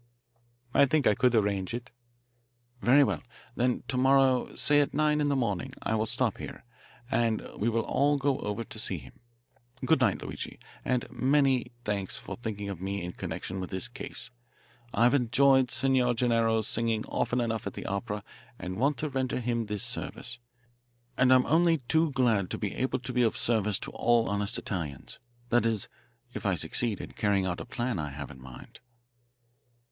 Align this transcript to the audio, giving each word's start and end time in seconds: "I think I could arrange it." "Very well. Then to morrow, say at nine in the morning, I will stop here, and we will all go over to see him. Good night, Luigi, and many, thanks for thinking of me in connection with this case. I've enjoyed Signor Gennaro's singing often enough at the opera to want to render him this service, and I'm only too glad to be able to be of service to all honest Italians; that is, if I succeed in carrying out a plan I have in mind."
"I 0.73 0.87
think 0.87 1.05
I 1.05 1.13
could 1.13 1.35
arrange 1.35 1.75
it." 1.75 1.91
"Very 2.81 3.03
well. 3.03 3.21
Then 3.55 3.83
to 3.87 3.97
morrow, 3.97 4.55
say 4.55 4.79
at 4.81 4.95
nine 4.95 5.21
in 5.21 5.29
the 5.29 5.35
morning, 5.35 5.73
I 5.83 5.93
will 5.93 6.07
stop 6.07 6.39
here, 6.39 6.65
and 7.11 7.47
we 7.55 7.69
will 7.69 7.83
all 7.85 8.17
go 8.17 8.39
over 8.39 8.63
to 8.63 8.79
see 8.79 8.97
him. 8.97 9.19
Good 9.85 9.99
night, 10.01 10.19
Luigi, 10.23 10.57
and 10.83 11.05
many, 11.11 11.71
thanks 11.85 12.17
for 12.17 12.35
thinking 12.35 12.67
of 12.67 12.81
me 12.81 13.03
in 13.03 13.11
connection 13.13 13.59
with 13.59 13.69
this 13.69 13.87
case. 13.87 14.31
I've 14.91 15.13
enjoyed 15.13 15.69
Signor 15.69 16.15
Gennaro's 16.15 16.67
singing 16.67 17.05
often 17.05 17.39
enough 17.39 17.67
at 17.67 17.75
the 17.75 17.85
opera 17.85 18.23
to 18.59 18.69
want 18.69 18.97
to 18.97 19.09
render 19.09 19.39
him 19.39 19.67
this 19.67 19.83
service, 19.83 20.39
and 21.15 21.31
I'm 21.31 21.45
only 21.45 21.77
too 21.87 22.09
glad 22.13 22.49
to 22.49 22.57
be 22.57 22.73
able 22.73 22.97
to 22.97 23.13
be 23.13 23.21
of 23.21 23.37
service 23.37 23.77
to 23.77 23.91
all 23.91 24.27
honest 24.29 24.57
Italians; 24.57 25.19
that 25.49 25.63
is, 25.67 25.87
if 26.33 26.43
I 26.43 26.55
succeed 26.55 27.01
in 27.01 27.11
carrying 27.11 27.45
out 27.45 27.61
a 27.61 27.65
plan 27.65 27.99
I 27.99 28.09
have 28.09 28.31
in 28.31 28.41
mind." 28.41 28.79